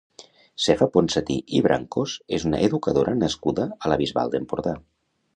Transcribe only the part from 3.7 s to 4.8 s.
a la Bisbal d'Empordà.